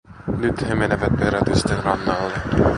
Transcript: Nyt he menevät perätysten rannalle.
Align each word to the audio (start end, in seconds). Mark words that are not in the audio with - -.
Nyt 0.37 0.59
he 0.59 0.75
menevät 0.75 1.15
perätysten 1.19 1.83
rannalle. 1.83 2.37